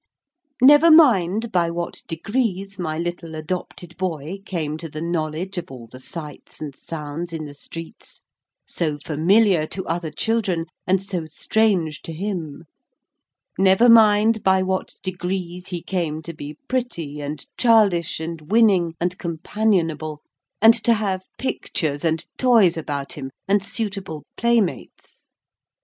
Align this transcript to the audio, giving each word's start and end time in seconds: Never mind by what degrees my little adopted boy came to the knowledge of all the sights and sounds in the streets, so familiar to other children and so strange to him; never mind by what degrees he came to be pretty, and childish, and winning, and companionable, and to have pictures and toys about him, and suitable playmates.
Never 0.63 0.89
mind 0.89 1.51
by 1.51 1.69
what 1.69 2.01
degrees 2.07 2.79
my 2.79 2.97
little 2.97 3.35
adopted 3.35 3.95
boy 3.97 4.39
came 4.45 4.75
to 4.79 4.89
the 4.89 4.99
knowledge 4.99 5.59
of 5.59 5.69
all 5.69 5.85
the 5.85 5.99
sights 5.99 6.59
and 6.59 6.75
sounds 6.75 7.31
in 7.31 7.45
the 7.45 7.53
streets, 7.53 8.23
so 8.65 8.97
familiar 8.97 9.67
to 9.67 9.85
other 9.85 10.09
children 10.09 10.65
and 10.87 11.03
so 11.03 11.27
strange 11.27 12.01
to 12.01 12.13
him; 12.13 12.63
never 13.59 13.87
mind 13.87 14.41
by 14.41 14.63
what 14.63 14.95
degrees 15.03 15.67
he 15.67 15.83
came 15.83 16.23
to 16.23 16.33
be 16.33 16.57
pretty, 16.67 17.19
and 17.21 17.45
childish, 17.55 18.19
and 18.19 18.49
winning, 18.49 18.95
and 18.99 19.19
companionable, 19.19 20.23
and 20.63 20.73
to 20.73 20.95
have 20.95 21.27
pictures 21.37 22.03
and 22.03 22.25
toys 22.39 22.75
about 22.75 23.13
him, 23.13 23.29
and 23.47 23.63
suitable 23.63 24.25
playmates. 24.35 25.29